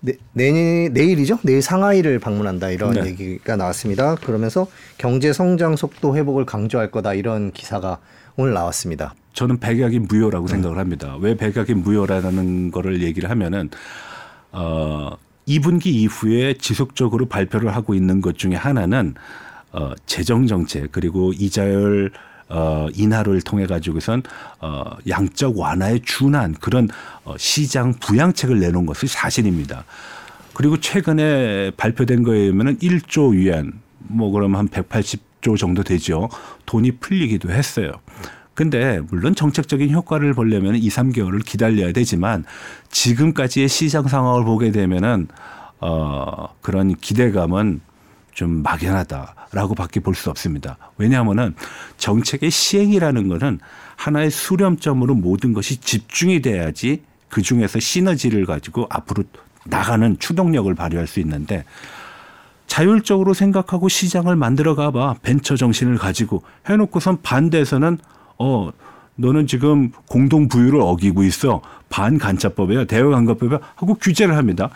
[0.00, 1.38] 내, 내, 내일이죠?
[1.42, 3.06] 내일 상하이를 방문한다 이런 네.
[3.06, 4.16] 얘기가 나왔습니다.
[4.16, 4.66] 그러면서
[4.98, 7.98] 경제 성장 속도 회복을 강조할 거다 이런 기사가
[8.36, 9.14] 오늘 나왔습니다.
[9.32, 10.52] 저는 백약이 무효라고 네.
[10.52, 11.16] 생각을 합니다.
[11.20, 13.70] 왜 백약이 무효라는 거를 얘기를 하면은
[14.52, 15.16] 어
[15.48, 19.14] 2분기 이후에 지속적으로 발표를 하고 있는 것 중에 하나는
[19.76, 22.10] 어, 재정 정책 그리고 이자율
[22.48, 24.22] 어, 인하를 통해 가지고선
[24.60, 26.88] 어, 양적 완화에 준한 그런
[27.24, 29.84] 어, 시장 부양책을 내놓은 것이 사실입니다.
[30.54, 36.30] 그리고 최근에 발표된 거에 의하면 1조 위안 뭐 그러면 한 180조 정도 되죠.
[36.64, 37.92] 돈이 풀리기도 했어요.
[38.54, 42.46] 근데 물론 정책적인 효과를 보려면 2, 3개월을 기다려야 되지만
[42.90, 45.28] 지금까지의 시장 상황을 보게 되면은
[45.80, 47.82] 어 그런 기대감은
[48.36, 50.76] 좀 막연하다라고 밖에 볼 수 없습니다.
[50.98, 51.54] 왜냐하면은
[51.96, 53.58] 정책의 시행이라는 거는
[53.96, 59.24] 하나의 수렴점으로 모든 것이 집중이 돼야지 그 중에서 시너지를 가지고 앞으로
[59.64, 61.64] 나가는 추동력을 발휘할 수 있는데
[62.66, 67.98] 자율적으로 생각하고 시장을 만들어 가봐 벤처 정신을 가지고 해놓고선 반대에서는
[68.38, 68.70] 어
[69.14, 74.70] 너는 지금 공동 부유를 어기고 있어 반간첩법이야 대외관광법이야 하고 규제를 합니다.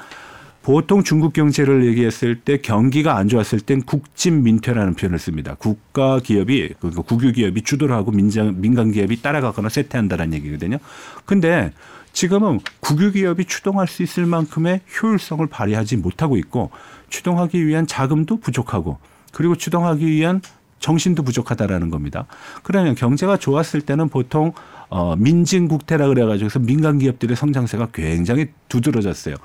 [0.63, 5.57] 보통 중국 경제를 얘기했을 때 경기가 안 좋았을 땐 국진민퇴라는 표현을 씁니다.
[5.59, 10.79] 국가 기업이 그러니까 국유 기업이 주도를 하고 민간 민간 기업이 따라가거나 쇠퇴한다는 얘기거든요.
[11.25, 11.73] 근데
[12.13, 16.71] 지금은 국유 기업이 추동할 수 있을 만큼의 효율성을 발휘하지 못하고 있고
[17.09, 18.99] 추동하기 위한 자금도 부족하고
[19.33, 20.43] 그리고 추동하기 위한
[20.81, 22.27] 정신도 부족하다라는 겁니다.
[22.63, 24.53] 그러면 경제가 좋았을 때는 보통
[24.89, 29.37] 어, 민진국태라 그래가지고서 민간 기업들의 성장세가 굉장히 두드러졌어요.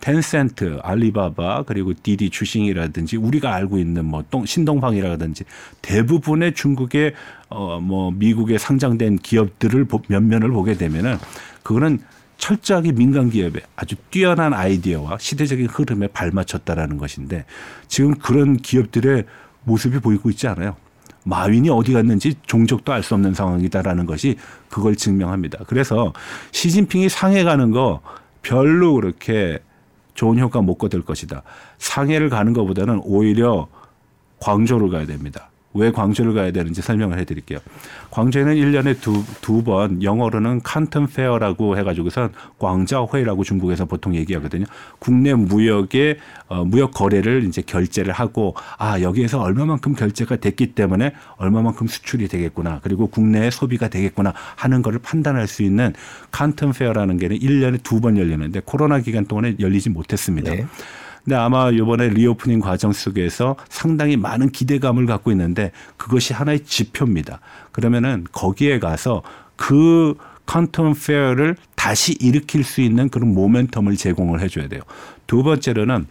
[0.00, 5.44] 텐센트, 알리바바 그리고 디디 주싱이라든지 우리가 알고 있는 뭐 동, 신동방이라든지
[5.80, 7.14] 대부분의 중국의
[7.48, 11.16] 어, 뭐 미국에 상장된 기업들을 면면을 보게 되면은
[11.62, 12.00] 그거는
[12.36, 17.44] 철저하게 민간 기업의 아주 뛰어난 아이디어와 시대적인 흐름에 발맞췄다라는 것인데
[17.86, 19.24] 지금 그런 기업들의
[19.64, 20.76] 모습이 보이고 있지 않아요.
[21.24, 24.36] 마윈이 어디 갔는지 종족도 알 수 없는 상황이다라는 것이
[24.70, 25.64] 그걸 증명합니다.
[25.66, 26.12] 그래서
[26.52, 28.00] 시진핑이 상해 가는 거
[28.42, 29.58] 별로 그렇게
[30.14, 31.42] 좋은 효과 못 거둘 것이다.
[31.78, 33.68] 상해를 가는 것보다는 오히려
[34.40, 35.49] 광저우를 가야 됩니다.
[35.72, 37.58] 왜 광주를 가야 되는지 설명을 해드릴게요.
[38.10, 44.64] 광주에는 1년에 두, 두 번 영어로는 Canton Fair라고 해가지고선 광교회라고 중국에서 보통 얘기하거든요.
[44.98, 46.16] 국내 무역의
[46.48, 52.80] 어, 무역 거래를 이제 결제를 하고 아, 여기에서 얼마만큼 결제가 됐기 때문에 얼마만큼 수출이 되겠구나.
[52.82, 55.92] 그리고 국내에 소비가 되겠구나 하는 거를 판단할 수 있는
[56.32, 60.52] Canton Fair라는 게는 1년에 두 번 열리는데 코로나 기간 동안에 열리지 못했습니다.
[60.54, 60.64] 네.
[61.24, 67.40] 근데 아마 이번에 reopening 과정 속에서 상당히 많은 기대감을 갖고 있는데 그것이 하나의 지표입니다.
[67.72, 69.22] 그러면은 거기에 가서
[69.56, 70.14] 그
[70.46, 74.80] Canton Fair를 다시 일으킬 수 있는 그런 모멘텀을 제공을 해줘야 돼요.
[75.26, 76.06] 두 번째로는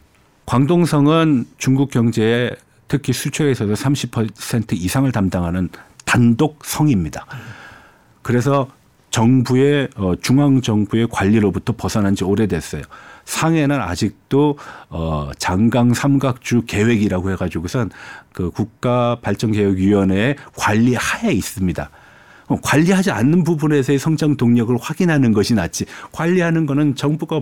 [0.45, 2.52] 광동성은 중국 경제에
[2.88, 5.69] 특히 수출에 있어서 30% 이상을 담당하는
[6.06, 7.26] 단독 성입니다.
[8.22, 8.67] 그래서
[9.12, 12.82] 정부의 어, 중앙 정부의 관리로부터 벗어난 지 오래됐어요.
[13.30, 14.58] 상해는 아직도
[14.89, 17.92] 어 장강 삼각주 계획이라고 해가지고선
[18.34, 21.89] 그 국가발전계획위원회의 관리 하에 있습니다.
[22.48, 25.86] 어, 관리하지 않는 부분에서의 성장 동력을 확인하는 것이 낫지.
[26.12, 27.42] 관리하는 거는 정부가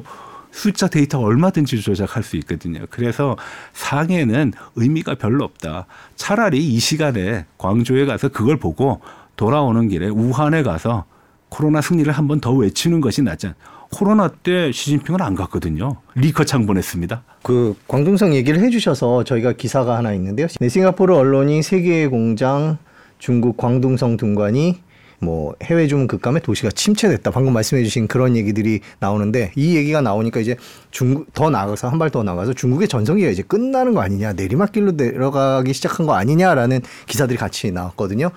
[0.51, 2.85] 숫자 데이터 얼마든지 조작할 수 있거든요.
[2.89, 3.37] 그래서
[3.71, 5.85] 상해는 의미가 별로 없다.
[6.17, 8.99] 차라리 이 시간에 광주에 가서 그걸 보고
[9.37, 11.05] 돌아오는 길에 우한에 가서
[11.49, 13.53] 코로나 승리를 한 번 더 외치는 것이 낫지.
[13.91, 15.97] 코로나 때 시진핑은 안 갔거든요.
[16.15, 17.23] 리커창 보냈습니다.
[17.43, 20.47] 그 광동성 얘기를 해주셔서 저희가 기사가 하나 있는데요.
[20.59, 22.77] 네, 싱가포르 언론이 세계의 공장
[23.19, 24.79] 중국 광동성 등관이
[25.19, 27.31] 뭐 해외 주문 급감에 도시가 침체됐다.
[27.31, 30.55] 방금 말씀해주신 그런 얘기들이 나오는데 이 얘기가 나오니까 이제
[30.91, 35.73] 중국 더 나가서 한 발 더 나가서 중국의 전성기가 이제 끝나는 거 아니냐, 내리막길로 내려가기
[35.73, 38.29] 시작한 거 아니냐라는 기사들이 같이 나왔거든요.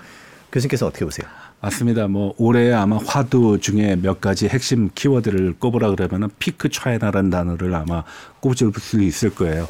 [0.51, 1.27] 교수님께서 어떻게 보세요?
[1.61, 2.07] 맞습니다.
[2.07, 8.03] 뭐 올해 아마 화두 중에 몇 가지 핵심 키워드를 꼽으라 그러면은 피크 차이나라는 단어를 아마
[8.39, 9.67] 꼽을 수 있을 거예요.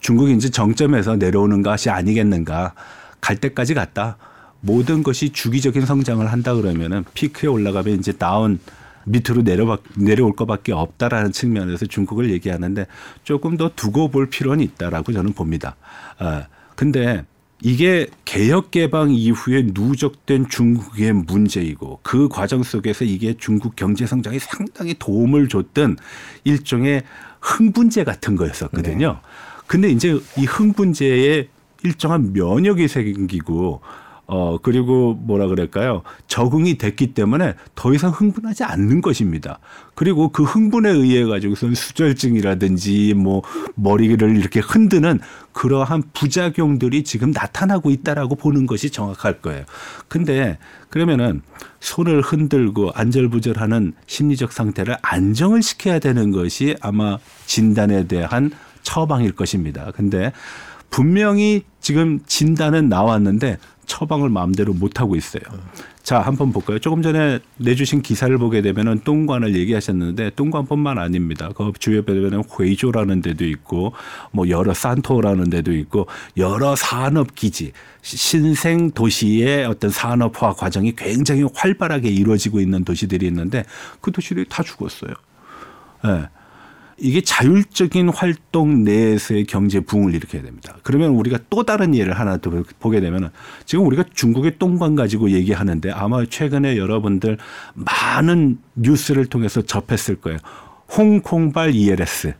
[0.00, 2.72] 중국이 이제 정점에서 내려오는 것이 아니겠는가.
[3.20, 4.16] 갈 때까지 갔다.
[4.62, 8.58] 모든 것이 주기적인 성장을 한다 그러면은 피크에 올라가면 이제 다운
[9.04, 12.86] 밑으로 내려 내려올 것밖에 없다라는 측면에서 중국을 얘기하는데
[13.24, 15.76] 조금 더 두고 볼 필요는 있다라고 저는 봅니다.
[16.18, 17.24] 아, 근데
[17.62, 24.94] 이게 개혁 개방 이후에 누적된 중국의 문제이고 그 과정 속에서 이게 중국 경제 성장에 상당히
[24.98, 25.96] 도움을 줬던
[26.44, 27.02] 일종의
[27.40, 29.12] 흥분제 같은 거였었거든요.
[29.12, 29.28] 네.
[29.66, 31.48] 근데 이제 이 흥분제에
[31.82, 33.80] 일정한 면역이 생기고
[34.32, 36.02] 어, 그리고 뭐라 그럴까요?
[36.28, 39.58] 적응이 됐기 때문에 더 이상 흥분하지 않는 것입니다.
[39.96, 43.42] 그리고 그 흥분에 의해 가지고선 수절증이라든지 뭐
[43.74, 45.18] 머리를 이렇게 흔드는
[45.52, 49.64] 그러한 부작용들이 지금 나타나고 있다라고 보는 것이 정확할 거예요.
[50.06, 50.58] 근데
[50.90, 51.42] 그러면은
[51.80, 59.90] 손을 흔들고 안절부절하는 심리적 상태를 안정을 시켜야 되는 것이 아마 진단에 대한 처방일 것입니다.
[59.96, 60.30] 근데
[60.88, 63.58] 분명히 지금 진단은 나왔는데
[63.90, 65.42] 처방을 마음대로 못 하고 있어요.
[66.02, 66.78] 자, 한 번 볼까요?
[66.78, 71.50] 조금 전에 내주신 기사를 보게 되면은 똥관을 얘기하셨는데 똥관뿐만 아닙니다.
[71.54, 73.92] 그 주요 배변은 회조라는 데도 있고
[74.30, 77.72] 뭐 여러 산토라는 데도 있고 여러 산업 기지
[78.02, 83.64] 신생 도시의 어떤 산업화 과정이 굉장히 활발하게 이루어지고 있는 도시들이 있는데
[84.00, 85.12] 그 도시들이 다 죽었어요.
[86.06, 86.08] 예.
[86.08, 86.28] 네.
[87.00, 90.76] 이게 자율적인 활동 내에서의 경제 부흥을 일으켜야 됩니다.
[90.82, 93.30] 그러면 우리가 또 다른 예를 하나 더 보게 되면
[93.64, 97.38] 지금 우리가 중국의 똥관 가지고 얘기하는데 아마 최근에 여러분들
[97.74, 100.38] 많은 뉴스를 통해서 접했을 거예요.
[100.96, 102.34] 홍콩발 ELS.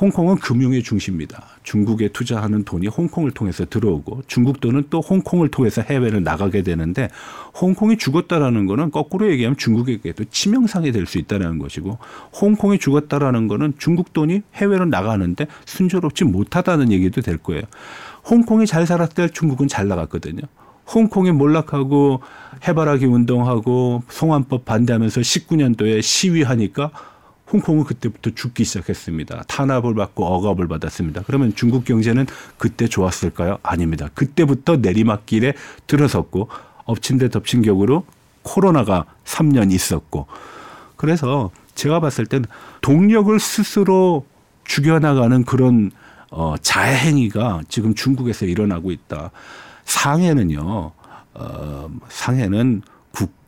[0.00, 1.42] 홍콩은 금융의 중심입니다.
[1.64, 7.08] 중국에 투자하는 돈이 홍콩을 통해서 들어오고 중국 돈은 또 홍콩을 통해서 해외를 나가게 되는데
[7.60, 11.98] 홍콩이 죽었다라는 거는 거꾸로 얘기하면 중국에게도 치명상이 될 수 있다는 것이고
[12.40, 17.62] 홍콩이 죽었다라는 거는 중국 돈이 해외로 나가는데 순조롭지 못하다는 얘기도 될 거예요.
[18.28, 20.42] 홍콩이 잘 살았을 때 중국은 잘 나갔거든요.
[20.94, 22.20] 홍콩이 몰락하고
[22.66, 26.90] 해바라기 운동하고 송환법 반대하면서 19년도에 시위하니까
[27.52, 29.44] 홍콩은 그때부터 죽기 시작했습니다.
[29.48, 31.22] 탄압을 받고 억압을 받았습니다.
[31.26, 32.26] 그러면 중국 경제는
[32.58, 33.58] 그때 좋았을까요?
[33.62, 34.08] 아닙니다.
[34.14, 35.54] 그때부터 내리막길에
[35.86, 36.48] 들어섰고
[36.84, 38.04] 엎친 데 덮친 격으로
[38.42, 40.26] 코로나가 3년 있었고
[40.96, 42.44] 그래서 제가 봤을 땐
[42.80, 44.26] 동력을 스스로
[44.64, 45.90] 죽여나가는 그런
[46.30, 49.30] 어, 자해행위가 지금 중국에서 일어나고 있다.
[49.84, 50.92] 상해는요,
[51.34, 52.82] 어, 상해는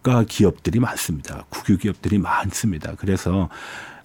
[0.02, 1.44] 국가 기업들이 많습니다.
[1.50, 2.94] 국유 기업들이 많습니다.
[2.96, 3.50] 그래서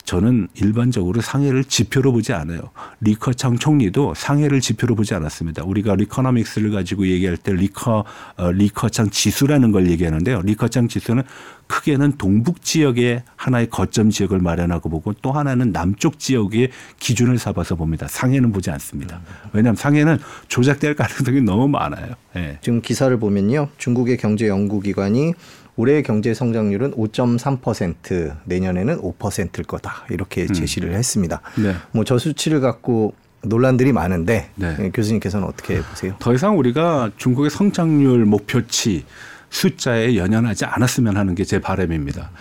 [0.03, 2.59] 저는 일반적으로 상해를 지표로 보지 않아요.
[3.01, 5.63] 리커창 총리도 상해를 지표로 보지 않았습니다.
[5.63, 8.03] 우리가 Likonomics를 가지고 얘기할 때 리커
[8.37, 10.41] 어, 리커창 지수라는 걸 얘기하는데요.
[10.41, 11.23] 리커창 지수는
[11.67, 18.07] 크게는 동북 지역의 하나의 거점 지역을 마련하고 보고 또 하나는 남쪽 지역의 기준을 삼아서 봅니다.
[18.07, 19.21] 상해는 보지 않습니다.
[19.53, 22.13] 왜냐하면 상해는 조작될 가능성이 너무 많아요.
[22.35, 22.59] 예.
[22.61, 23.69] 지금 기사를 보면요.
[23.79, 25.33] 중국의 경제 연구기관이
[25.77, 31.41] 올해 경제 성장률은 5.3% 내년에는 5%일 거다 이렇게 제시를 했습니다.
[31.57, 31.75] 네.
[31.91, 34.75] 뭐저 수치를 갖고 논란들이 많은데 네.
[34.79, 36.15] 예, 교수님께서는 어떻게 보세요?
[36.19, 39.05] 더 이상 우리가 중국의 성장률 목표치
[39.49, 42.31] 숫자에 연연하지 않았으면 하는 게 제 바람입니다.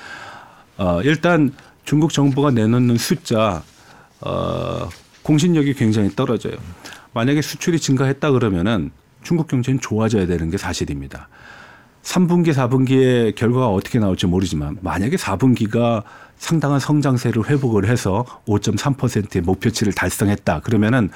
[0.79, 1.53] 어, 일단
[1.85, 3.63] 중국 정부가 내놓는 숫자
[4.21, 4.89] 어,
[5.23, 6.55] 공신력이 굉장히 떨어져요.
[7.13, 8.91] 만약에 수출이 증가했다 그러면은
[9.23, 11.29] 중국 경제는 좋아져야 되는 게 사실입니다.
[12.05, 16.05] 3분기, 4분기의 결과가 어떻게 나올지 모르지만 만약에 4분기가
[16.37, 20.61] 상당한 성장세를 회복을 해서 5.3%의 목표치를 달성했다.
[20.61, 21.11] 그러면은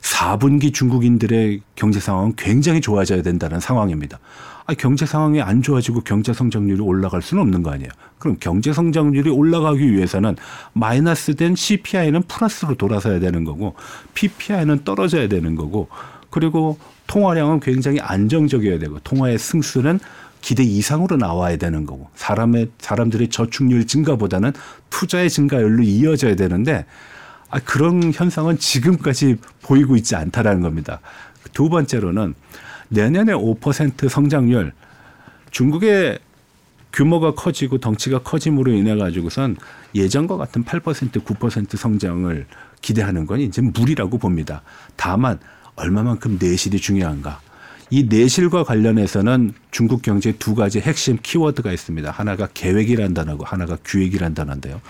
[0.00, 4.18] 4분기 중국인들의 경제 상황은 굉장히 좋아져야 된다는 상황입니다.
[4.66, 7.90] 아, 경제 상황이 안 좋아지고 경제 성장률이 올라갈 수는 없는 거 아니에요.
[8.18, 10.36] 그럼 경제 성장률이 올라가기 위해서는
[10.72, 13.74] 마이너스 된 CPI는 플러스로 돌아서야 되는 거고
[14.14, 15.88] PPI는 떨어져야 되는 거고
[16.30, 19.98] 그리고 통화량은 굉장히 안정적이어야 되고 통화의 승수는
[20.40, 24.52] 기대 이상으로 나와야 되는 거고 사람의 사람들의 저축률 증가보다는
[24.88, 26.86] 투자의 증가율로 이어져야 되는데
[27.50, 31.00] 아, 그런 현상은 지금까지 보이고 있지 않다라는 겁니다.
[31.52, 32.34] 두 번째로는
[32.88, 34.72] 내년에 5% 성장률
[35.50, 36.20] 중국의
[36.92, 39.56] 규모가 커지고 덩치가 커짐으로 인해 가지고선
[39.94, 42.46] 예전과 같은 8% 9% 성장을
[42.80, 44.62] 기대하는 건 이제 무리라고 봅니다.
[44.96, 45.38] 다만
[45.80, 47.40] 얼마만큼 내실이 중요한가?
[47.88, 52.10] 이 내실과 관련해서는 중국 경제 두 가지 핵심 키워드가 있습니다.
[52.10, 54.80] 하나가 계획이란 단어고 하나가 기획이란 단어인데요.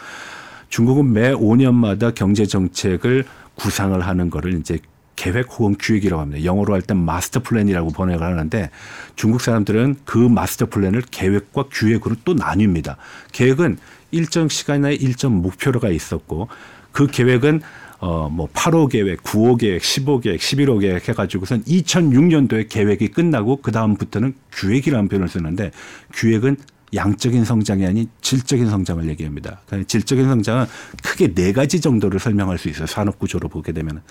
[0.68, 3.24] 중국은 매 5년마다 경제 정책을
[3.54, 4.78] 구상을 하는 거를 이제
[5.16, 6.44] 계획 혹은 기획이라고 합니다.
[6.44, 8.70] 영어로 할 땐 마스터 플랜이라고 번역을 하는데
[9.16, 12.96] 중국 사람들은 그 마스터 플랜을 계획과 기획으로 또 나뉩니다.
[13.32, 13.78] 계획은
[14.12, 16.48] 일정 시간에 일정 목표가 있었고
[16.92, 17.60] 그 계획은
[18.00, 24.34] 어뭐 8호 계획, 9호 계획, 15 계획, 11호 계획 해가지고선 2006년도에 계획이 끝나고 그 다음부터는
[24.54, 25.70] 기획이라는 표현을 쓰는데
[26.14, 26.56] 기획은
[26.94, 29.60] 양적인 성장이 아닌 질적인 성장을 얘기합니다.
[29.66, 30.66] 그러니까 질적인 성장은
[31.04, 32.86] 크게 네 가지 정도를 설명할 수 있어요.
[32.86, 34.02] 산업 구조로 보게 되면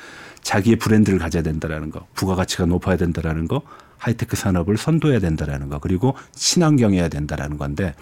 [0.42, 3.64] 자기의 브랜드를 가져야 된다라는 거, 부가가치가 높아야 된다라는 거,
[3.98, 7.96] 하이테크 산업을 선도해야 된다라는 거, 그리고 친환경해야 된다라는 건데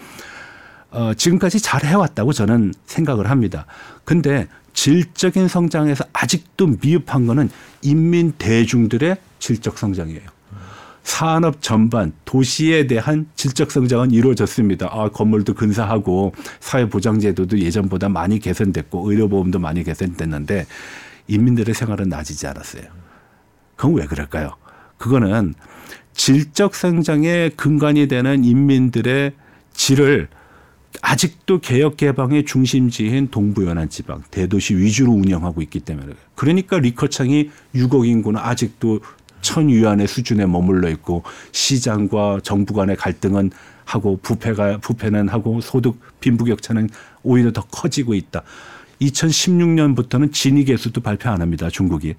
[0.92, 3.66] 어, 지금까지 잘 해왔다고 저는 생각을 합니다.
[4.06, 7.50] 근데 질적인 성장에서 아직도 미흡한 거는
[7.82, 10.22] 인민 대중들의 질적 성장이에요.
[11.02, 14.90] 산업 전반 도시에 대한 질적 성장은 이루어졌습니다.
[14.92, 20.68] 아, 건물도 근사하고 사회 보장 제도도 예전보다 많이 개선됐고 의료 보험도 많이 개선됐는데
[21.28, 22.84] 인민들의 생활은 나아지지 않았어요.
[23.76, 24.58] 그건 왜 그럴까요?
[25.00, 25.56] 그거는
[26.14, 29.34] 질적 성장의 근간이 되는 인민들의
[29.74, 30.28] 질을
[31.02, 38.08] 아직도 개혁 개방의 중심지인 동부 연안 지방 대도시 위주로 운영하고 있기 때문에 그러니까 리커창이 6억
[38.08, 39.02] 인구는 아직도
[39.42, 43.52] 천 위안의 수준에 머물러 있고 시장과 정부 간의 갈등은
[43.86, 46.90] 하고 부패가 부패는 하고 소득 빈부격차는
[47.24, 48.44] 오히려 더 커지고 있다.
[49.02, 51.70] 2016년부터는 진위 계수도 발표 안 합니다.
[51.70, 52.16] 중국이.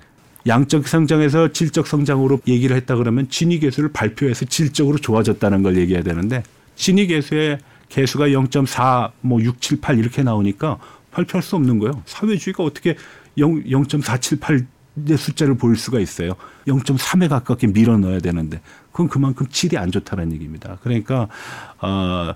[0.47, 6.43] 양적 성장에서 질적 성장으로 얘기를 했다 그러면 진위 계수를 발표해서 질적으로 좋아졌다는 걸 얘기해야 되는데
[6.77, 10.79] 진위 계수의 계수가 0.4, 뭐 6, 7, 8 이렇게 나오니까
[11.11, 12.03] 발표할 수 없는 거예요.
[12.07, 12.96] 사회주의가 어떻게
[13.38, 16.33] 0, 0.478의 숫자를 보일 수가 있어요.
[16.66, 18.61] 0.3에 가깝게 밀어 넣어야 되는데
[18.93, 20.78] 그건 그만큼 질이 안 좋다는 얘기입니다.
[20.82, 21.28] 그러니까
[21.80, 22.34] 어,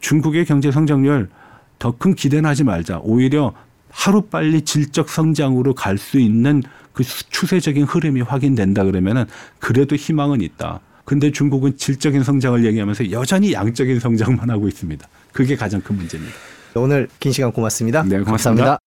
[0.00, 1.28] 중국의 경제 성장률
[1.78, 3.00] 더 큰 기대는 하지 말자.
[3.02, 3.52] 오히려
[3.90, 6.62] 하루 빨리 질적 성장으로 갈 수 있는
[6.92, 9.26] 그 추세적인 흐름이 확인된다 그러면은
[9.58, 10.80] 그래도 희망은 있다.
[11.06, 15.08] 근데 중국은 질적인 성장을 얘기하면서 여전히 양적인 성장만 하고 있습니다.
[15.32, 16.34] 그게 가장 큰 문제입니다.
[16.74, 18.02] 오늘 긴 시간 고맙습니다.
[18.02, 18.34] 네, 고맙습니다.
[18.34, 18.85] 감사합니다.